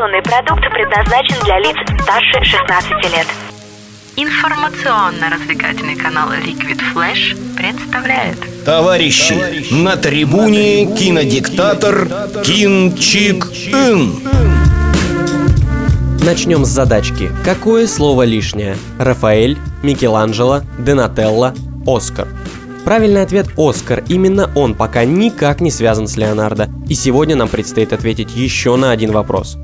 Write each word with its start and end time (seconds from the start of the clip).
Информационный 0.00 0.22
продукт 0.22 0.62
предназначен 0.72 1.44
для 1.44 1.58
лиц 1.58 1.76
старше 2.00 2.42
16 2.42 2.90
лет. 3.12 3.26
Информационно-развлекательный 4.16 5.94
канал 5.94 6.30
Liquid 6.32 6.80
Flash 6.94 7.36
представляет 7.54 8.38
Товарищи, 8.64 9.74
на 9.74 9.98
трибуне 9.98 10.86
кинодиктатор 10.96 12.08
Кин 12.42 12.96
Чик 12.96 13.44
Ин. 13.66 14.22
Начнем 16.24 16.64
с 16.64 16.68
задачки. 16.68 17.30
Какое 17.44 17.86
слово 17.86 18.22
лишнее? 18.22 18.78
Рафаэль, 18.98 19.58
Микеланджело, 19.82 20.62
Донателло, 20.78 21.54
Оскар. 21.86 22.28
Правильный 22.86 23.20
ответ 23.22 23.48
«Оскар». 23.58 24.02
Именно 24.08 24.50
он 24.54 24.74
пока 24.74 25.04
никак 25.04 25.60
не 25.60 25.70
связан 25.70 26.08
с 26.08 26.16
Леонардо. 26.16 26.70
И 26.88 26.94
сегодня 26.94 27.36
нам 27.36 27.48
предстоит 27.48 27.92
ответить 27.92 28.34
еще 28.34 28.76
на 28.76 28.92
один 28.92 29.12
вопрос. 29.12 29.58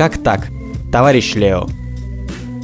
Как 0.00 0.16
так, 0.16 0.48
товарищ 0.90 1.34
Лео? 1.34 1.68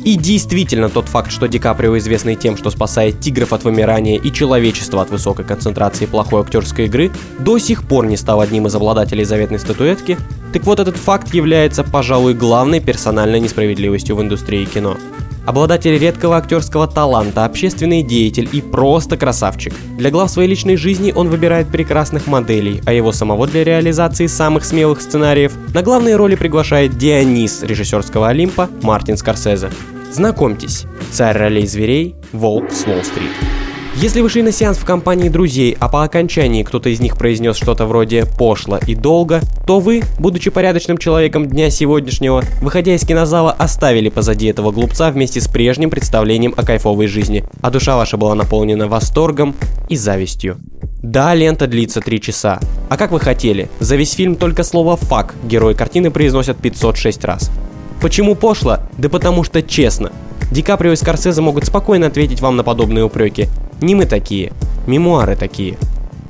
И 0.07 0.17
действительно 0.17 0.89
тот 0.89 1.07
факт, 1.07 1.31
что 1.31 1.47
Ди 1.49 1.59
Каприо 1.59 1.99
известный 1.99 2.35
тем, 2.35 2.57
что 2.57 2.71
спасает 2.71 3.21
тигров 3.21 3.53
от 3.53 3.63
вымирания 3.63 4.19
и 4.19 4.33
человечества 4.33 5.03
от 5.03 5.11
высокой 5.11 5.45
концентрации 5.45 6.07
плохой 6.07 6.41
актерской 6.41 6.87
игры, 6.87 7.11
до 7.39 7.59
сих 7.59 7.87
пор 7.87 8.07
не 8.07 8.17
стал 8.17 8.41
одним 8.41 8.69
из 8.69 8.75
обладателей 8.75 9.25
заветной 9.25 9.59
статуэтки, 9.59 10.17
так 10.55 10.65
вот 10.65 10.81
этот 10.81 10.97
факт 10.97 11.35
является, 11.35 11.85
пожалуй, 11.85 12.33
главной 12.33 12.81
персональной 12.81 13.41
несправедливостью 13.41 14.17
в 14.17 14.23
индустрии 14.23 14.65
кино. 14.65 14.97
Обладатель 15.47 15.97
редкого 15.97 16.37
актерского 16.37 16.89
таланта, 16.89 17.45
общественный 17.45 18.03
деятель 18.03 18.49
и 18.53 18.61
просто 18.61 19.17
красавчик. 19.17 19.73
Для 19.97 20.11
глав 20.11 20.29
своей 20.29 20.49
личной 20.49 20.77
жизни 20.77 21.13
он 21.15 21.29
выбирает 21.29 21.69
прекрасных 21.69 22.27
моделей, 22.27 22.83
а 22.85 22.93
его 22.93 23.13
самого 23.13 23.47
для 23.47 23.63
реализации 23.63 24.27
самых 24.27 24.65
смелых 24.65 25.01
сценариев 25.01 25.53
на 25.73 25.83
главные 25.83 26.17
роли 26.17 26.35
приглашает 26.35 26.99
Дионис 26.99 27.63
режиссерского 27.63 28.29
Олимпа 28.29 28.69
Мартин 28.83 29.17
Скорсезе. 29.17 29.71
Знакомьтесь, 30.13 30.85
царь 31.13 31.39
ролей 31.39 31.67
зверей, 31.67 32.17
волк 32.33 32.73
с 32.73 32.85
Уолл-стрит. 32.87 33.66
Если 33.99 34.21
вы 34.21 34.29
шли 34.29 34.43
на 34.43 34.53
сеанс 34.53 34.77
в 34.77 34.85
компании 34.85 35.31
друзей, 35.31 35.75
а 35.81 35.89
по 35.89 36.05
окончании 36.05 36.63
кто-то 36.63 36.91
из 36.91 37.01
них 37.01 37.17
произнес 37.17 37.57
что-то 37.57 37.87
вроде 37.87 38.27
«пошло» 38.27 38.79
и 38.87 38.95
«долго», 38.95 39.41
то 39.67 39.81
вы, 39.81 40.03
будучи 40.19 40.51
порядочным 40.51 40.99
человеком 40.99 41.49
дня 41.49 41.71
сегодняшнего, 41.71 42.43
выходя 42.61 42.95
из 42.95 43.07
кинозала, 43.07 43.53
оставили 43.53 44.11
позади 44.11 44.49
этого 44.49 44.71
глупца 44.71 45.11
вместе 45.11 45.41
с 45.41 45.49
прежним 45.49 45.89
представлением 45.89 46.53
о 46.59 46.63
кайфовой 46.63 47.07
жизни, 47.07 47.43
а 47.63 47.71
душа 47.71 47.97
ваша 47.97 48.19
была 48.19 48.35
наполнена 48.35 48.87
восторгом 48.87 49.55
и 49.89 49.97
завистью. 49.97 50.59
Да, 51.03 51.35
лента 51.35 51.67
длится 51.67 52.03
3 52.03 52.21
часа. 52.21 52.61
А 52.91 52.99
как 52.99 53.13
вы 53.13 53.19
хотели? 53.19 53.71
За 53.81 53.97
весь 53.97 54.13
фильм 54.13 54.37
только 54.37 54.63
слово 54.63 54.99
«фак» 54.99 55.35
герой 55.43 55.75
картины 55.75 56.11
произносят 56.11 56.59
506 56.59 57.25
раз. 57.25 57.51
Почему 58.03 58.35
пошло? 58.35 58.77
Да 58.99 59.09
потому 59.09 59.43
что 59.43 59.63
честно. 59.63 60.13
Ди 60.53 60.61
Каприо 60.61 60.93
и 60.93 60.97
Скорсезе 60.97 61.41
могут 61.41 61.65
спокойно 61.65 62.07
ответить 62.07 62.43
вам 62.43 62.57
на 62.57 62.63
подобные 62.63 63.05
упреки. 63.05 63.49
Не 63.81 63.95
мы 63.95 64.07
такие, 64.07 64.53
мемуары 64.87 65.37
такие. 65.37 65.77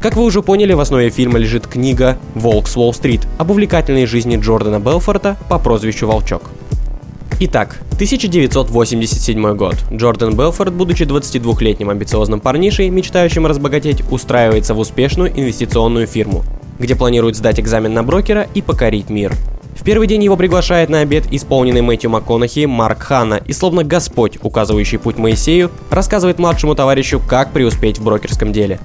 Как 0.01 0.17
вы 0.17 0.25
уже 0.25 0.43
поняли, 0.43 0.73
в 0.73 0.81
основе 0.81 1.11
фильма 1.11 1.39
лежит 1.39 1.69
книга 1.69 2.19
«Волк 2.35 2.67
с 2.67 2.77
Уолл-стрит» 2.77 3.27
об 3.39 3.53
увлекательной 3.53 4.07
жизни 4.07 4.37
Джордана 4.37 4.81
Белфорта 4.81 5.37
по 5.49 5.61
прозвищу 5.61 6.09
Волчок. 6.09 6.51
Итак, 7.39 7.81
1987 7.93 9.57
год. 9.57 9.77
Джордан 9.93 10.37
Белфорд, 10.37 10.73
будучи 10.73 11.05
22-летним 11.05 11.91
амбициозным 11.91 12.41
парнишей, 12.41 12.89
мечтающим 12.89 13.47
разбогатеть, 13.47 14.03
устраивается 14.11 14.75
в 14.75 14.81
успешную 14.81 15.31
инвестиционную 15.31 16.09
фирму, 16.09 16.45
где 16.79 16.95
планирует 16.95 17.37
сдать 17.37 17.61
экзамен 17.61 17.95
на 17.95 18.03
брокера 18.03 18.47
и 18.55 18.63
покорить 18.63 19.11
мир. 19.11 19.33
В 19.77 19.85
первый 19.85 20.07
день 20.09 20.25
его 20.25 20.37
приглашает 20.37 20.89
на 20.89 21.01
обед 21.01 21.25
исполненный 21.31 21.83
Мэтью 21.83 22.11
МакКонахи 22.11 22.65
Марк 22.65 23.03
Ханна 23.03 23.41
и 23.47 23.53
словно 23.53 23.85
Господь, 23.85 24.39
указывающий 24.43 24.99
путь 24.99 25.19
Моисею, 25.19 25.71
рассказывает 25.91 26.39
младшему 26.39 26.75
товарищу, 26.75 27.21
как 27.21 27.53
преуспеть 27.53 27.99
в 27.99 28.05
брокерском 28.05 28.53
деле. 28.53 28.81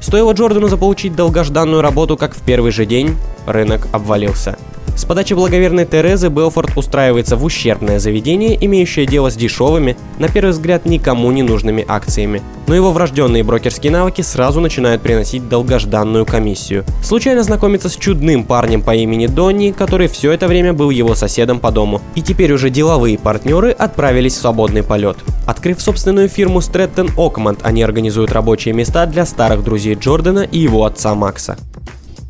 Стоило 0.00 0.32
Джордану 0.32 0.68
заполучить 0.68 1.14
долгожданную 1.14 1.82
работу, 1.82 2.16
как 2.16 2.34
в 2.34 2.42
первый 2.42 2.72
же 2.72 2.86
день 2.86 3.16
рынок 3.46 3.88
обвалился– 3.92 4.58
с 4.94 5.04
подачи 5.04 5.32
благоверной 5.34 5.86
Терезы 5.86 6.28
Белфорд 6.28 6.76
устраивается 6.76 7.36
в 7.36 7.44
ущербное 7.44 7.98
заведение, 7.98 8.62
имеющее 8.64 9.06
дело 9.06 9.30
с 9.30 9.34
дешевыми, 9.34 9.96
на 10.18 10.28
первый 10.28 10.50
взгляд 10.50 10.84
никому 10.84 11.32
не 11.32 11.42
нужными 11.42 11.84
акциями. 11.88 12.42
Но 12.66 12.74
его 12.74 12.92
врожденные 12.92 13.42
брокерские 13.42 13.90
навыки 13.90 14.20
сразу 14.20 14.60
начинают 14.60 15.02
приносить 15.02 15.48
долгожданную 15.48 16.26
комиссию. 16.26 16.84
Случайно 17.02 17.42
знакомится 17.42 17.88
с 17.88 17.96
чудным 17.96 18.44
парнем 18.44 18.82
по 18.82 18.94
имени 18.94 19.26
Донни, 19.26 19.72
который 19.76 20.08
все 20.08 20.30
это 20.30 20.46
время 20.46 20.72
был 20.72 20.90
его 20.90 21.14
соседом 21.14 21.58
по 21.58 21.70
дому. 21.70 22.00
И 22.14 22.22
теперь 22.22 22.52
уже 22.52 22.70
деловые 22.70 23.18
партнеры 23.18 23.70
отправились 23.70 24.34
в 24.34 24.40
свободный 24.40 24.82
полет. 24.82 25.16
Открыв 25.46 25.80
собственную 25.80 26.28
фирму 26.28 26.60
Стрэттон 26.60 27.10
Окманд, 27.16 27.60
они 27.62 27.82
организуют 27.82 28.32
рабочие 28.32 28.74
места 28.74 29.06
для 29.06 29.26
старых 29.26 29.64
друзей 29.64 29.94
Джордана 29.94 30.40
и 30.40 30.58
его 30.58 30.84
отца 30.84 31.14
Макса. 31.14 31.56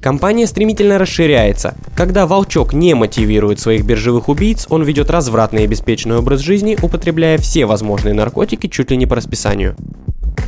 Компания 0.03 0.49
стремительно 0.49 0.99
расширяется. 0.99 1.77
Когда 1.95 2.27
волчок 2.27 2.73
не 2.73 2.93
мотивирует 2.95 3.61
своих 3.61 3.85
биржевых 3.85 4.29
убийц, 4.29 4.67
он 4.69 4.83
ведет 4.83 5.11
развратный 5.11 5.63
и 5.63 5.65
обеспеченный 5.65 6.17
образ 6.17 6.41
жизни, 6.41 6.77
употребляя 6.83 7.39
все 7.39 7.67
возможные 7.67 8.13
наркотики 8.13 8.67
чуть 8.67 8.91
ли 8.91 8.97
не 8.97 9.07
по 9.07 9.15
расписанию. 9.15 9.77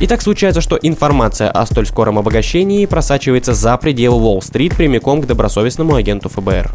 И 0.01 0.07
так 0.07 0.21
случается, 0.21 0.59
что 0.59 0.77
информация 0.81 1.49
о 1.49 1.65
столь 1.65 1.85
скором 1.85 2.19
обогащении 2.19 2.85
просачивается 2.85 3.53
за 3.53 3.77
пределы 3.77 4.17
Уолл-стрит 4.17 4.75
прямиком 4.75 5.21
к 5.21 5.25
добросовестному 5.25 5.95
агенту 5.95 6.27
ФБР. 6.27 6.73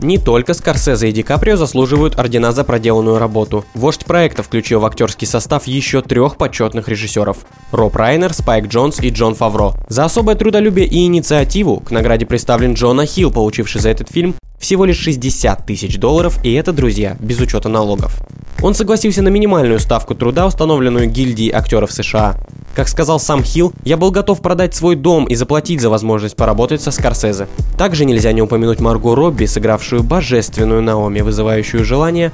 Не 0.00 0.16
только 0.16 0.54
Скорсезе 0.54 1.10
и 1.10 1.12
Ди 1.12 1.22
Каприо 1.22 1.56
заслуживают 1.56 2.18
ордена 2.18 2.52
за 2.52 2.64
проделанную 2.64 3.18
работу. 3.18 3.64
Вождь 3.74 4.06
проекта 4.06 4.42
включил 4.42 4.80
в 4.80 4.86
актерский 4.86 5.26
состав 5.26 5.66
еще 5.66 6.00
трех 6.00 6.36
почетных 6.36 6.88
режиссеров– 6.88 7.38
Роб 7.70 7.96
Райнер, 7.96 8.32
Спайк 8.32 8.68
Джонс 8.68 8.98
и 9.00 9.10
Джон 9.10 9.34
Фавро. 9.34 9.74
За 9.88 10.06
особое 10.06 10.36
трудолюбие 10.36 10.86
и 10.86 11.04
инициативу 11.04 11.80
к 11.80 11.90
награде 11.90 12.24
представлен 12.24 12.72
Джона 12.72 13.04
Хилл, 13.04 13.30
получивший 13.30 13.82
за 13.82 13.90
этот 13.90 14.10
фильм 14.10 14.34
всего 14.58 14.84
лишь 14.84 14.98
60 14.98 15.66
тысяч 15.66 15.98
долларов, 15.98 16.38
и 16.44 16.52
это, 16.52 16.72
друзья, 16.72 17.16
без 17.18 17.40
учета 17.40 17.68
налогов. 17.68 18.22
Он 18.62 18.74
согласился 18.74 19.22
на 19.22 19.28
минимальную 19.28 19.80
ставку 19.80 20.14
труда, 20.14 20.46
установленную 20.46 21.08
гильдией 21.08 21.50
актеров 21.50 21.92
США. 21.92 22.36
Как 22.74 22.88
сказал 22.88 23.18
сам 23.18 23.42
Хилл, 23.42 23.72
я 23.84 23.96
был 23.96 24.10
готов 24.10 24.42
продать 24.42 24.74
свой 24.74 24.96
дом 24.96 25.24
и 25.24 25.34
заплатить 25.34 25.80
за 25.80 25.88
возможность 25.88 26.36
поработать 26.36 26.82
со 26.82 26.90
Скорсезе. 26.90 27.48
Также 27.76 28.04
нельзя 28.04 28.32
не 28.32 28.42
упомянуть 28.42 28.80
Марго 28.80 29.14
Робби, 29.14 29.46
сыгравшую 29.50 30.02
божественную 30.02 30.82
Наоми, 30.82 31.20
вызывающую 31.20 31.84
желание 31.84 32.32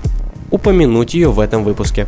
упомянуть 0.50 1.15
ее 1.15 1.31
в 1.31 1.41
этом 1.41 1.65
выпуске. 1.65 2.06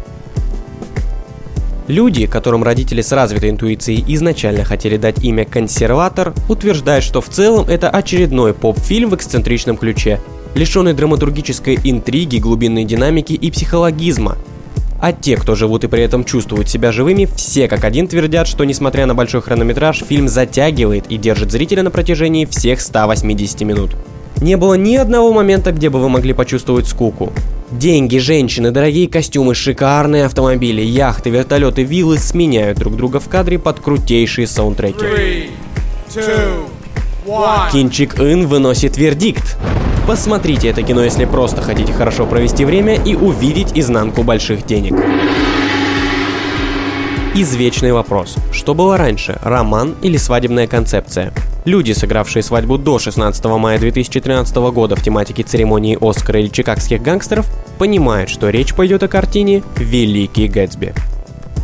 Люди, 1.89 2.27
которым 2.27 2.63
родители 2.63 3.01
с 3.01 3.13
развитой 3.13 3.49
интуицией 3.49 4.05
изначально 4.15 4.65
хотели 4.65 4.99
дать 4.99 5.25
имя 5.25 5.47
«консерватор», 5.47 6.35
утверждают, 6.49 7.03
что 7.03 7.23
в 7.23 7.31
целом 7.31 7.67
это 7.67 7.89
очередной 7.89 8.53
поп-фильм 8.53 9.09
в 9.09 9.15
эксцентричном 9.15 9.79
ключе, 9.79 10.21
лишенный 10.55 10.93
драматургической 10.93 11.79
интриги, 11.83 12.37
глубинной 12.39 12.85
динамики 12.85 13.33
и 13.33 13.51
психологизма, 13.51 14.37
а 15.01 15.13
те, 15.13 15.37
кто 15.37 15.55
живут 15.55 15.85
и 15.85 15.89
при 15.89 16.03
этом 16.03 16.25
чувствуют 16.25 16.69
себя 16.69 16.93
живыми, 16.93 17.27
все 17.37 17.69
как 17.69 17.85
один 17.85 18.09
твердят, 18.09 18.49
что 18.49 18.65
несмотря 18.65 19.07
на 19.07 19.15
большой 19.15 19.41
хронометраж, 19.41 20.03
фильм 20.07 20.29
затягивает 20.29 21.07
и 21.09 21.17
держит 21.17 21.53
зрителя 21.53 21.83
на 21.83 21.91
протяжении 21.91 22.45
всех 22.45 22.81
180 22.81 23.61
минут. 23.63 23.97
Не 24.41 24.57
было 24.57 24.75
ни 24.75 24.97
одного 24.97 25.33
момента, 25.33 25.73
где 25.73 25.91
бы 25.91 26.01
вы 26.01 26.09
могли 26.09 26.33
почувствовать 26.33 26.87
скуку. 26.87 27.33
Деньги, 27.71 28.19
женщины, 28.19 28.71
дорогие 28.71 29.09
костюмы, 29.09 29.55
шикарные 29.55 30.25
автомобили, 30.25 30.81
яхты, 30.81 31.31
вертолеты, 31.31 31.83
виллы 31.83 32.19
сменяют 32.19 32.79
друг 32.79 32.97
друга 32.97 33.21
в 33.21 33.29
кадре 33.29 33.59
под 33.59 33.81
крутейшие 33.81 34.47
саундтреки. 34.47 35.05
Three, 35.05 35.51
two, 36.15 36.69
Кинчик 37.73 38.19
Ин 38.21 38.47
выносит 38.47 38.97
вердикт. 38.97 39.59
Посмотрите 40.07 40.69
это 40.69 40.83
кино, 40.83 41.05
если 41.05 41.27
просто 41.27 41.61
хотите 41.61 41.93
хорошо 41.93 42.25
провести 42.25 42.65
время 42.65 42.95
и 42.95 43.15
увидеть 43.15 43.73
изнанку 43.75 44.23
больших 44.23 44.65
денег. 44.65 44.95
Извечный 47.35 47.93
вопрос. 47.93 48.37
Что 48.51 48.75
было 48.75 48.97
раньше, 48.97 49.39
роман 49.43 49.95
или 50.03 50.17
свадебная 50.17 50.67
концепция? 50.67 51.33
Люди, 51.65 51.93
сыгравшие 51.93 52.43
свадьбу 52.43 52.79
до 52.79 52.99
16 52.99 53.45
мая 53.45 53.79
2013 53.79 54.57
года 54.73 54.97
в 54.97 55.03
тематике 55.03 55.43
церемонии 55.43 55.99
Оскара 56.01 56.41
или 56.41 56.49
чикагских 56.49 57.03
гангстеров, 57.03 57.47
понимают, 57.79 58.31
что 58.31 58.49
речь 58.49 58.75
пойдет 58.75 59.03
о 59.03 59.09
картине 59.09 59.63
«Великий 59.77 60.49
Гэтсби». 60.49 60.95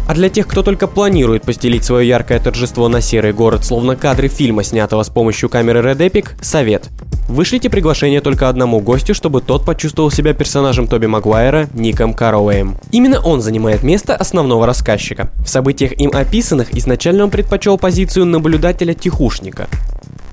А 0.07 0.15
для 0.15 0.29
тех, 0.29 0.47
кто 0.47 0.63
только 0.63 0.87
планирует 0.87 1.43
постелить 1.43 1.85
свое 1.85 2.07
яркое 2.07 2.39
торжество 2.39 2.89
на 2.89 3.01
серый 3.01 3.33
город, 3.33 3.65
словно 3.65 3.97
кадры 3.97 4.29
фильма, 4.29 4.63
снятого 4.63 5.03
с 5.03 5.09
помощью 5.09 5.49
камеры 5.49 5.81
Red 5.81 5.99
Epic, 5.99 6.43
совет. 6.43 6.91
Вышлите 7.29 7.71
приглашение 7.71 8.21
только 8.21 8.51
одному 8.51 8.81
гостю, 8.81 9.15
чтобы 9.15 9.41
тот 9.41 9.65
почувствовал 9.65 10.11
себя 10.11 10.35
персонажем 10.35 10.87
Тоби 10.87 11.07
Магуайра 11.07 11.69
Ником 11.73 12.13
Кароуэем. 12.13 12.77
Именно 12.91 13.21
он 13.21 13.41
занимает 13.41 13.83
место 13.83 14.15
основного 14.15 14.67
рассказчика. 14.67 15.31
В 15.45 15.49
событиях 15.49 15.93
им 15.93 16.11
описанных 16.13 16.75
изначально 16.77 17.25
он 17.25 17.31
предпочел 17.31 17.79
позицию 17.79 18.27
наблюдателя-тихушника. 18.27 19.69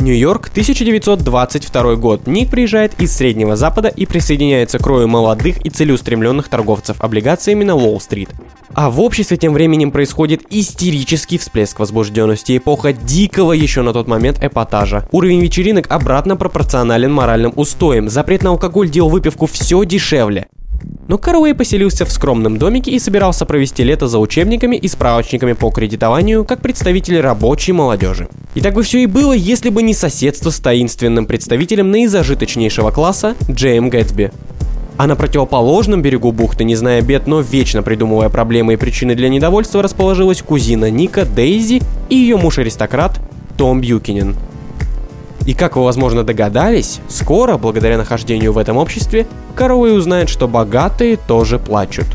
Нью-Йорк, 0.01 0.49
1922 0.49 1.95
год. 1.95 2.27
Ник 2.27 2.49
приезжает 2.49 2.99
из 2.99 3.15
Среднего 3.15 3.55
Запада 3.55 3.87
и 3.87 4.05
присоединяется 4.05 4.79
к 4.79 4.85
рою 4.85 5.07
молодых 5.07 5.63
и 5.65 5.69
целеустремленных 5.69 6.49
торговцев 6.49 6.99
облигациями 6.99 7.63
на 7.63 7.75
Уолл-стрит. 7.75 8.29
А 8.73 8.89
в 8.89 8.99
обществе 9.01 9.37
тем 9.37 9.53
временем 9.53 9.91
происходит 9.91 10.41
истерический 10.49 11.37
всплеск 11.37 11.79
возбужденности, 11.79 12.57
эпоха 12.57 12.93
дикого 12.93 13.53
еще 13.53 13.81
на 13.81 13.93
тот 13.93 14.07
момент 14.07 14.43
эпатажа. 14.43 15.07
Уровень 15.11 15.41
вечеринок 15.41 15.91
обратно 15.91 16.35
пропорционален 16.35 17.11
моральным 17.11 17.53
устоям, 17.55 18.09
запрет 18.09 18.43
на 18.43 18.51
алкоголь 18.51 18.89
делал 18.89 19.09
выпивку 19.09 19.45
все 19.45 19.83
дешевле. 19.83 20.47
Но 21.07 21.17
Каруэй 21.17 21.53
поселился 21.53 22.05
в 22.05 22.11
скромном 22.11 22.57
домике 22.57 22.91
и 22.91 22.99
собирался 22.99 23.45
провести 23.45 23.83
лето 23.83 24.07
за 24.07 24.17
учебниками 24.19 24.75
и 24.75 24.87
справочниками 24.87 25.53
по 25.53 25.69
кредитованию 25.69 26.45
как 26.45 26.61
представитель 26.61 27.19
рабочей 27.19 27.73
молодежи. 27.73 28.29
И 28.55 28.61
так 28.61 28.73
бы 28.73 28.83
все 28.83 29.03
и 29.03 29.07
было, 29.07 29.33
если 29.33 29.69
бы 29.69 29.83
не 29.83 29.93
соседство 29.93 30.49
с 30.49 30.59
таинственным 30.59 31.25
представителем 31.25 31.91
наизажиточнейшего 31.91 32.91
класса 32.91 33.35
Джейм 33.49 33.89
Гэтсби. 33.89 34.31
А 34.97 35.07
на 35.07 35.15
противоположном 35.15 36.01
берегу 36.01 36.31
бухты, 36.31 36.63
не 36.63 36.75
зная 36.75 37.01
бед, 37.01 37.25
но 37.27 37.41
вечно 37.41 37.81
придумывая 37.81 38.29
проблемы 38.29 38.73
и 38.73 38.77
причины 38.77 39.15
для 39.15 39.29
недовольства, 39.29 39.81
расположилась 39.81 40.41
кузина 40.41 40.91
Ника 40.91 41.25
Дейзи 41.25 41.81
и 42.09 42.15
ее 42.15 42.37
муж-аристократ 42.37 43.19
Том 43.57 43.81
Бьюкинен. 43.81 44.35
И 45.45 45.53
как 45.53 45.75
вы, 45.75 45.83
возможно, 45.83 46.23
догадались, 46.23 46.99
скоро, 47.09 47.57
благодаря 47.57 47.97
нахождению 47.97 48.53
в 48.53 48.57
этом 48.57 48.77
обществе, 48.77 49.25
Каруэй 49.55 49.97
узнает, 49.97 50.29
что 50.29 50.47
богатые 50.47 51.17
тоже 51.17 51.59
плачут. 51.59 52.05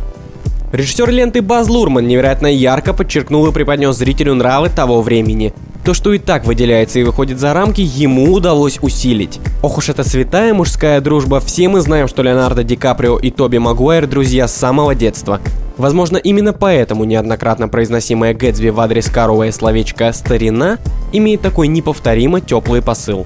Режиссер 0.73 1.11
ленты 1.11 1.43
Баз 1.43 1.69
Лурман 1.69 2.07
невероятно 2.07 2.49
ярко 2.49 2.93
подчеркнул 2.93 3.47
и 3.47 3.53
преподнес 3.53 3.97
зрителю 3.97 4.35
нравы 4.35 4.69
того 4.69 5.01
времени. 5.01 5.55
То, 5.85 5.95
что 5.95 6.13
и 6.13 6.19
так 6.19 6.45
выделяется 6.45 6.99
и 6.99 7.05
выходит 7.05 7.39
за 7.39 7.55
рамки, 7.55 7.81
ему 7.81 8.33
удалось 8.33 8.79
усилить. 8.83 9.39
Ох 9.63 9.79
уж 9.79 9.89
эта 9.89 10.03
святая 10.03 10.53
мужская 10.53 11.01
дружба, 11.01 11.39
все 11.39 11.69
мы 11.69 11.81
знаем, 11.81 12.09
что 12.09 12.23
Леонардо 12.23 12.65
Ди 12.65 12.75
Каприо 12.75 13.19
и 13.19 13.31
Тоби 13.31 13.59
Магуайр 13.59 14.09
друзья 14.09 14.49
с 14.49 14.55
самого 14.55 14.97
детства. 14.97 15.41
Возможно, 15.77 16.17
именно 16.17 16.53
поэтому 16.53 17.05
неоднократно 17.05 17.69
произносимое 17.69 18.33
Гэтсби 18.33 18.71
в 18.71 18.81
адрес 18.81 19.11
Каруэя 19.11 19.53
словечко 19.53 20.11
«старина» 20.13 20.79
имеет 21.13 21.43
такой 21.43 21.69
неповторимо 21.69 22.41
теплый 22.41 22.81
посыл. 22.81 23.25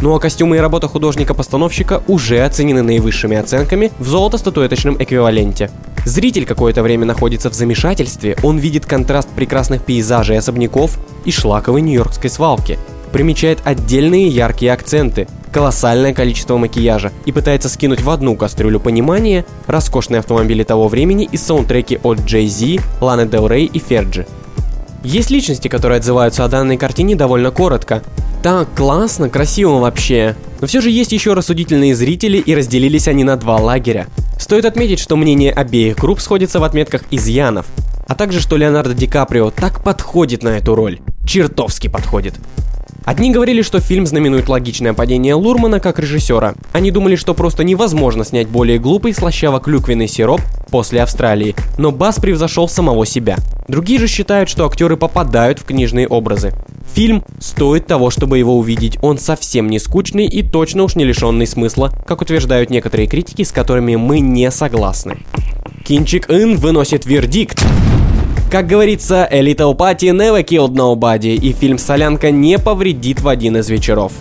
Ну 0.00 0.14
а 0.14 0.20
костюмы 0.20 0.58
и 0.58 0.60
работа 0.60 0.86
художника-постановщика 0.86 2.02
уже 2.06 2.40
оценены 2.44 2.82
наивысшими 2.82 3.36
оценками 3.36 3.90
в 3.98 4.06
золото-статуэточном 4.06 5.02
эквиваленте. 5.02 5.70
Зритель 6.04 6.46
какое-то 6.46 6.82
время 6.82 7.04
находится 7.04 7.50
в 7.50 7.54
замешательстве, 7.54 8.36
он 8.42 8.58
видит 8.58 8.86
контраст 8.86 9.28
прекрасных 9.30 9.82
пейзажей 9.82 10.38
особняков 10.38 10.98
и 11.24 11.32
шлаковой 11.32 11.82
нью-йоркской 11.82 12.30
свалки, 12.30 12.78
примечает 13.08 13.60
отдельные 13.64 14.28
яркие 14.28 14.72
акценты, 14.72 15.26
колоссальное 15.52 16.14
количество 16.14 16.56
макияжа 16.56 17.12
и 17.24 17.32
пытается 17.32 17.68
скинуть 17.68 18.02
в 18.02 18.10
одну 18.10 18.36
кастрюлю 18.36 18.80
понимания 18.80 19.44
роскошные 19.66 20.20
автомобили 20.20 20.62
того 20.62 20.88
времени 20.88 21.28
и 21.30 21.36
саундтреки 21.36 21.98
от 22.02 22.18
Jay 22.20 22.46
Z, 22.46 22.82
Ланы 23.00 23.22
Del 23.22 23.48
Rey 23.48 23.64
и 23.64 23.78
Ферджи. 23.78 24.26
Есть 25.02 25.30
личности, 25.30 25.68
которые 25.68 25.98
отзываются 25.98 26.44
о 26.44 26.48
данной 26.48 26.76
картине 26.76 27.14
довольно 27.14 27.50
коротко. 27.50 28.02
Так, 28.42 28.68
классно, 28.74 29.28
красиво 29.28 29.78
вообще. 29.78 30.36
Но 30.60 30.66
все 30.66 30.80
же 30.80 30.90
есть 30.90 31.12
еще 31.12 31.34
рассудительные 31.34 31.94
зрители, 31.94 32.38
и 32.38 32.54
разделились 32.54 33.08
они 33.08 33.24
на 33.24 33.36
два 33.36 33.56
лагеря. 33.56 34.06
Стоит 34.38 34.64
отметить, 34.64 34.98
что 34.98 35.16
мнение 35.16 35.52
обеих 35.52 35.96
групп 35.96 36.20
сходится 36.20 36.60
в 36.60 36.64
отметках 36.64 37.02
изъянов, 37.10 37.66
а 38.06 38.14
также 38.14 38.40
что 38.40 38.56
Леонардо 38.56 38.94
Ди 38.94 39.06
Каприо 39.06 39.50
так 39.50 39.82
подходит 39.82 40.42
на 40.42 40.50
эту 40.50 40.74
роль. 40.74 41.00
Чертовски 41.26 41.88
подходит. 41.88 42.34
Одни 43.08 43.30
говорили, 43.30 43.62
что 43.62 43.80
фильм 43.80 44.06
знаменует 44.06 44.50
логичное 44.50 44.92
падение 44.92 45.32
Лурмана 45.32 45.80
как 45.80 45.98
режиссера. 45.98 46.52
Они 46.74 46.90
думали, 46.90 47.16
что 47.16 47.32
просто 47.32 47.64
невозможно 47.64 48.22
снять 48.22 48.48
более 48.48 48.78
глупый 48.78 49.12
слащаво-клюквенный 49.12 50.06
сироп 50.06 50.42
после 50.70 51.00
Австралии, 51.00 51.54
но 51.78 51.90
Бас 51.90 52.16
превзошел 52.16 52.68
самого 52.68 53.06
себя. 53.06 53.38
Другие 53.66 53.98
же 53.98 54.08
считают, 54.08 54.50
что 54.50 54.66
актеры 54.66 54.98
попадают 54.98 55.58
в 55.58 55.64
книжные 55.64 56.06
образы. 56.06 56.52
Фильм 56.92 57.24
стоит 57.40 57.86
того, 57.86 58.10
чтобы 58.10 58.36
его 58.36 58.58
увидеть. 58.58 58.98
Он 59.00 59.16
совсем 59.16 59.70
не 59.70 59.78
скучный 59.78 60.26
и 60.26 60.42
точно 60.42 60.82
уж 60.82 60.94
не 60.94 61.06
лишенный 61.06 61.46
смысла, 61.46 61.90
как 62.06 62.20
утверждают 62.20 62.68
некоторые 62.68 63.08
критики, 63.08 63.42
с 63.42 63.52
которыми 63.52 63.96
мы 63.96 64.20
не 64.20 64.50
согласны. 64.50 65.16
Кинчик 65.82 66.28
Ин 66.28 66.58
выносит 66.58 67.06
вердикт. 67.06 67.64
Как 68.50 68.66
говорится, 68.66 69.28
A 69.30 69.42
Little 69.42 69.76
Party 69.76 70.10
never 70.10 70.42
killed 70.42 70.72
nobody, 70.72 71.34
и 71.34 71.52
фильм 71.52 71.76
«Солянка» 71.76 72.30
не 72.30 72.58
повредит 72.58 73.20
в 73.20 73.28
один 73.28 73.58
из 73.58 73.68
вечеров. 73.68 74.12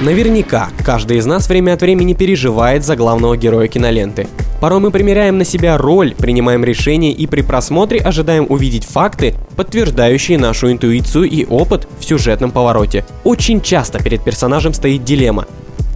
Наверняка, 0.00 0.70
каждый 0.84 1.18
из 1.18 1.26
нас 1.26 1.48
время 1.48 1.74
от 1.74 1.82
времени 1.82 2.12
переживает 2.12 2.84
за 2.84 2.96
главного 2.96 3.36
героя 3.36 3.68
киноленты. 3.68 4.26
Порой 4.60 4.80
мы 4.80 4.90
примеряем 4.90 5.38
на 5.38 5.44
себя 5.44 5.78
роль, 5.78 6.16
принимаем 6.16 6.64
решения 6.64 7.12
и 7.12 7.28
при 7.28 7.42
просмотре 7.42 8.00
ожидаем 8.00 8.46
увидеть 8.48 8.84
факты, 8.84 9.34
подтверждающие 9.54 10.36
нашу 10.36 10.72
интуицию 10.72 11.30
и 11.30 11.44
опыт 11.44 11.86
в 12.00 12.04
сюжетном 12.04 12.50
повороте. 12.50 13.04
Очень 13.22 13.60
часто 13.60 14.02
перед 14.02 14.24
персонажем 14.24 14.74
стоит 14.74 15.04
дилемма. 15.04 15.46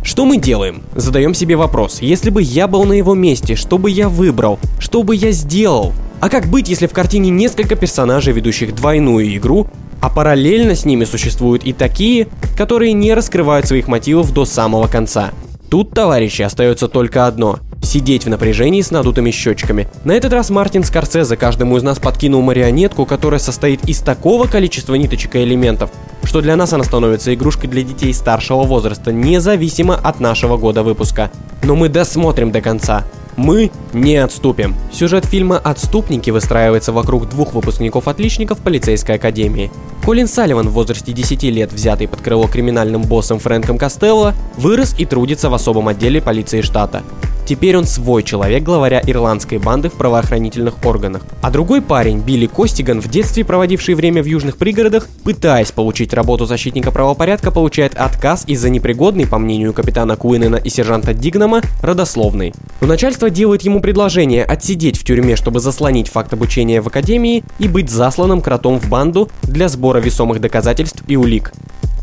Что 0.04 0.26
мы 0.26 0.36
делаем? 0.36 0.82
Задаем 0.94 1.32
себе 1.32 1.56
вопрос. 1.56 2.02
Если 2.02 2.28
бы 2.28 2.42
я 2.42 2.68
был 2.68 2.84
на 2.84 2.92
его 2.92 3.14
месте, 3.14 3.54
что 3.54 3.78
бы 3.78 3.90
я 3.90 4.10
выбрал? 4.10 4.58
Что 4.78 5.02
бы 5.02 5.16
я 5.16 5.30
сделал? 5.30 5.94
А 6.20 6.28
как 6.28 6.46
быть, 6.46 6.68
если 6.68 6.86
в 6.86 6.92
картине 6.92 7.30
несколько 7.30 7.74
персонажей, 7.74 8.34
ведущих 8.34 8.74
двойную 8.74 9.34
игру, 9.36 9.66
а 10.02 10.10
параллельно 10.10 10.74
с 10.74 10.84
ними 10.84 11.06
существуют 11.06 11.64
и 11.64 11.72
такие, 11.72 12.28
которые 12.54 12.92
не 12.92 13.14
раскрывают 13.14 13.66
своих 13.66 13.88
мотивов 13.88 14.30
до 14.34 14.44
самого 14.44 14.88
конца? 14.88 15.30
Тут, 15.70 15.94
товарищи, 15.94 16.42
остается 16.42 16.86
только 16.88 17.26
одно– 17.26 17.58
сидеть 17.84 18.24
в 18.24 18.28
напряжении 18.28 18.82
с 18.82 18.90
надутыми 18.90 19.30
щечками. 19.30 19.88
На 20.04 20.12
этот 20.12 20.32
раз 20.32 20.50
Мартин 20.50 20.84
Скорсезе 20.84 21.36
каждому 21.36 21.76
из 21.76 21.82
нас 21.82 21.98
подкинул 21.98 22.42
марионетку, 22.42 23.06
которая 23.06 23.40
состоит 23.40 23.88
из 23.88 24.00
такого 24.00 24.46
количества 24.46 24.94
ниточек 24.94 25.36
и 25.36 25.42
элементов, 25.42 25.90
что 26.22 26.40
для 26.40 26.56
нас 26.56 26.72
она 26.72 26.84
становится 26.84 27.34
игрушкой 27.34 27.70
для 27.70 27.82
детей 27.82 28.12
старшего 28.12 28.64
возраста, 28.64 29.12
независимо 29.12 29.94
от 29.96 30.20
нашего 30.20 30.56
года 30.56 30.82
выпуска. 30.82 31.30
Но 31.62 31.76
мы 31.76 31.88
досмотрим 31.88 32.50
до 32.50 32.60
конца. 32.60 33.04
Мы 33.36 33.70
не 33.92 34.16
отступим. 34.16 34.74
Сюжет 34.92 35.24
фильма 35.24 35.58
«Отступники» 35.58 36.30
выстраивается 36.30 36.92
вокруг 36.92 37.28
двух 37.28 37.54
выпускников-отличников 37.54 38.58
полицейской 38.58 39.16
академии. 39.16 39.70
Колин 40.04 40.28
Салливан 40.28 40.68
в 40.68 40.72
возрасте 40.72 41.12
10 41.12 41.42
лет, 41.44 41.72
взятый 41.72 42.06
под 42.06 42.20
крыло 42.20 42.46
криминальным 42.46 43.02
боссом 43.02 43.38
Фрэнком 43.38 43.78
Костелло, 43.78 44.34
вырос 44.56 44.94
и 44.98 45.04
трудится 45.04 45.50
в 45.50 45.54
особом 45.54 45.88
отделе 45.88 46.20
полиции 46.20 46.60
штата. 46.60 47.02
Теперь 47.46 47.76
он 47.76 47.84
свой 47.84 48.22
человек, 48.22 48.62
главаря 48.62 49.02
ирландской 49.06 49.58
банды 49.58 49.90
в 49.90 49.94
правоохранительных 49.94 50.82
органах. 50.84 51.22
А 51.42 51.50
другой 51.50 51.82
парень, 51.82 52.20
Билли 52.20 52.46
Костиган, 52.46 53.02
в 53.02 53.08
детстве 53.08 53.44
проводивший 53.44 53.94
время 53.94 54.22
в 54.22 54.26
южных 54.26 54.56
пригородах, 54.56 55.08
пытаясь 55.24 55.70
получить 55.70 56.14
работу 56.14 56.46
защитника 56.46 56.90
правопорядка, 56.90 57.50
получает 57.50 57.96
отказ 57.96 58.44
из-за 58.46 58.70
непригодной, 58.70 59.26
по 59.26 59.36
мнению 59.36 59.74
капитана 59.74 60.16
Куинена 60.16 60.56
и 60.56 60.70
сержанта 60.70 61.12
Дигнама, 61.12 61.60
родословной. 61.82 62.54
Но 62.80 62.86
начальство 62.86 63.23
делает 63.30 63.62
ему 63.62 63.80
предложение 63.80 64.44
отсидеть 64.44 64.98
в 64.98 65.04
тюрьме, 65.04 65.36
чтобы 65.36 65.60
заслонить 65.60 66.08
факт 66.08 66.32
обучения 66.32 66.80
в 66.80 66.86
академии 66.86 67.44
и 67.58 67.68
быть 67.68 67.90
засланным 67.90 68.40
кротом 68.40 68.78
в 68.78 68.88
банду 68.88 69.28
для 69.42 69.68
сбора 69.68 69.98
весомых 69.98 70.40
доказательств 70.40 71.02
и 71.06 71.16
улик. 71.16 71.52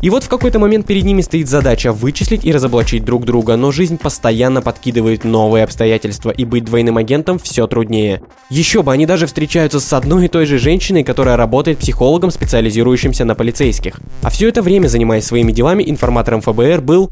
И 0.02 0.10
вот 0.10 0.24
в 0.24 0.28
какой-то 0.28 0.58
момент 0.58 0.84
перед 0.84 1.04
ними 1.04 1.22
стоит 1.22 1.48
задача 1.48 1.92
вычислить 1.92 2.44
и 2.44 2.50
разоблачить 2.50 3.04
друг 3.04 3.24
друга, 3.24 3.54
но 3.56 3.70
жизнь 3.70 3.98
постоянно 3.98 4.60
подкидывает 4.60 5.22
новые 5.22 5.62
обстоятельства, 5.62 6.30
и 6.30 6.44
быть 6.44 6.64
двойным 6.64 6.96
агентом 6.96 7.38
все 7.38 7.68
труднее. 7.68 8.20
Еще 8.50 8.82
бы, 8.82 8.92
они 8.92 9.06
даже 9.06 9.26
встречаются 9.26 9.78
с 9.78 9.92
одной 9.92 10.24
и 10.24 10.28
той 10.28 10.44
же 10.46 10.58
женщиной, 10.58 11.04
которая 11.04 11.36
работает 11.36 11.78
психологом, 11.78 12.32
специализирующимся 12.32 13.24
на 13.24 13.36
полицейских. 13.36 14.00
А 14.22 14.30
все 14.30 14.48
это 14.48 14.60
время, 14.60 14.88
занимаясь 14.88 15.24
своими 15.24 15.52
делами, 15.52 15.84
информатором 15.86 16.40
ФБР 16.40 16.80
был... 16.80 17.08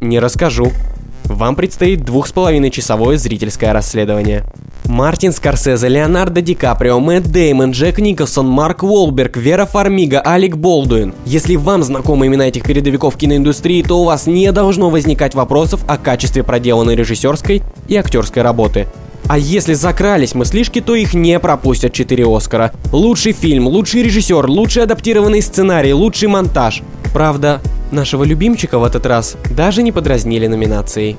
Не 0.00 0.18
расскажу. 0.18 0.72
Вам 1.24 1.56
предстоит 1.56 2.04
двух 2.04 2.26
с 2.26 2.32
половиной 2.32 2.70
часовое 2.70 3.16
зрительское 3.16 3.72
расследование. 3.72 4.44
Мартин 4.84 5.32
Скорсезе, 5.32 5.88
Леонардо 5.88 6.42
Ди 6.42 6.54
Каприо, 6.54 7.00
Мэтт 7.00 7.28
Деймон, 7.28 7.70
Джек 7.70 7.98
Николсон, 7.98 8.46
Марк 8.46 8.82
Уолберг, 8.82 9.36
Вера 9.36 9.64
Фармига, 9.64 10.20
Алек 10.20 10.56
Болдуин. 10.56 11.14
Если 11.24 11.56
вам 11.56 11.82
знакомы 11.82 12.26
имена 12.26 12.48
этих 12.48 12.64
передовиков 12.64 13.16
киноиндустрии, 13.16 13.82
то 13.82 14.00
у 14.00 14.04
вас 14.04 14.26
не 14.26 14.52
должно 14.52 14.90
возникать 14.90 15.34
вопросов 15.34 15.80
о 15.88 15.96
качестве 15.96 16.42
проделанной 16.42 16.94
режиссерской 16.94 17.62
и 17.88 17.96
актерской 17.96 18.42
работы. 18.42 18.86
А 19.26 19.38
если 19.38 19.72
закрались 19.72 20.34
мыслишки, 20.34 20.82
то 20.82 20.94
их 20.94 21.14
не 21.14 21.40
пропустят 21.40 21.94
4 21.94 22.36
Оскара. 22.36 22.72
Лучший 22.92 23.32
фильм, 23.32 23.66
лучший 23.66 24.02
режиссер, 24.02 24.46
лучший 24.46 24.82
адаптированный 24.82 25.40
сценарий, 25.40 25.94
лучший 25.94 26.28
монтаж. 26.28 26.82
Правда, 27.14 27.62
нашего 27.94 28.24
любимчика 28.24 28.78
в 28.78 28.84
этот 28.84 29.06
раз 29.06 29.36
даже 29.50 29.82
не 29.82 29.92
подразнили 29.92 30.46
номинацией. 30.46 31.16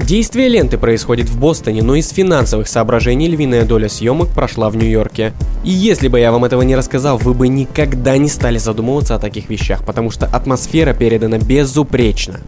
Действие 0.00 0.48
ленты 0.48 0.76
происходит 0.76 1.28
в 1.28 1.38
Бостоне, 1.38 1.82
но 1.82 1.94
из 1.94 2.08
финансовых 2.10 2.68
соображений 2.68 3.28
львиная 3.28 3.64
доля 3.64 3.88
съемок 3.88 4.28
прошла 4.28 4.68
в 4.68 4.76
Нью-Йорке. 4.76 5.32
И 5.62 5.70
если 5.70 6.08
бы 6.08 6.18
я 6.18 6.32
вам 6.32 6.44
этого 6.44 6.62
не 6.62 6.74
рассказал, 6.74 7.16
вы 7.18 7.32
бы 7.32 7.48
никогда 7.48 8.16
не 8.16 8.28
стали 8.28 8.58
задумываться 8.58 9.14
о 9.14 9.18
таких 9.18 9.48
вещах, 9.48 9.84
потому 9.84 10.10
что 10.10 10.26
атмосфера 10.26 10.94
передана 10.94 11.38
безупречно. 11.38 12.40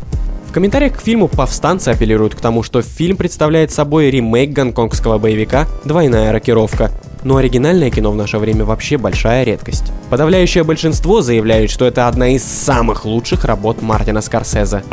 В 0.53 0.55
комментариях 0.55 0.99
к 0.99 1.01
фильму 1.01 1.29
повстанцы 1.29 1.89
апеллируют 1.89 2.35
к 2.35 2.41
тому, 2.43 2.63
что 2.63 2.83
фильм 2.83 3.17
представляет 3.17 3.73
собой 3.73 4.11
ремейк 4.11 4.51
гонконгского 4.51 5.17
боевика 5.17 5.67
«Двойная 5.87 6.31
рокировка», 6.31 6.91
но 7.25 7.39
оригинальное 7.39 7.91
кино 7.91 8.13
в 8.13 8.17
наше 8.17 8.37
время 8.37 8.67
вообще 8.67 8.99
большая 8.99 9.45
редкость. 9.45 9.91
Подавляющее 10.11 10.63
большинство 10.63 11.23
заявляет, 11.23 11.71
что 11.71 11.87
это 11.87 12.07
одна 12.07 12.35
из 12.35 12.45
самых 12.45 13.07
лучших 13.07 13.47
работ 13.47 13.81
Мартина 13.81 14.21
Скорсезе. 14.21 14.85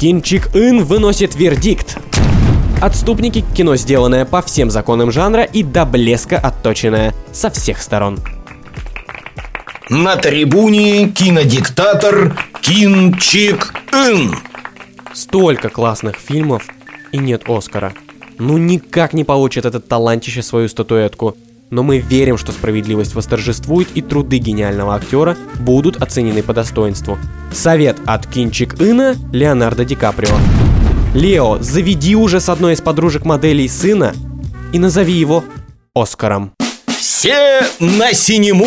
Кинчик 0.00 0.48
Ин 0.54 0.84
выносит 0.84 1.34
вердикт. 1.34 1.98
Отступники– 2.80 3.44
кино, 3.54 3.76
сделанное 3.76 4.24
по 4.24 4.40
всем 4.40 4.70
законам 4.70 5.12
жанра 5.12 5.42
и 5.42 5.62
до 5.62 5.84
блеска 5.84 6.38
отточенное 6.38 7.12
со 7.30 7.50
всех 7.50 7.82
сторон. 7.82 8.18
На 9.90 10.16
трибуне 10.16 11.10
кинодиктатор 11.10 12.34
Кин 12.62 13.18
Чик 13.18 13.74
Ин. 13.92 14.34
Столько 15.16 15.70
классных 15.70 16.16
фильмов 16.16 16.68
и 17.10 17.16
нет 17.16 17.44
Оскара. 17.48 17.94
Ну 18.38 18.58
никак 18.58 19.14
не 19.14 19.24
получит 19.24 19.64
этот 19.64 19.88
талантище 19.88 20.42
свою 20.42 20.68
статуэтку. 20.68 21.38
Но 21.70 21.82
мы 21.82 22.00
верим, 22.00 22.36
что 22.36 22.52
справедливость 22.52 23.14
восторжествует 23.14 23.88
и 23.94 24.02
труды 24.02 24.36
гениального 24.36 24.94
актера 24.94 25.34
будут 25.58 26.02
оценены 26.02 26.42
по 26.42 26.52
достоинству. 26.52 27.16
Совет 27.50 27.96
от 28.04 28.26
Кинчик 28.26 28.78
Ина 28.78 29.16
Леонардо 29.32 29.86
Ди 29.86 29.94
Каприо. 29.94 30.36
Лео, 31.14 31.60
заведи 31.62 32.14
уже 32.14 32.38
с 32.38 32.50
одной 32.50 32.74
из 32.74 32.82
подружек 32.82 33.24
моделей 33.24 33.68
сына 33.68 34.12
и 34.74 34.78
назови 34.78 35.14
его 35.14 35.44
Оскаром. 35.94 36.52
Все 36.98 37.62
на 37.80 38.12
синему. 38.12 38.66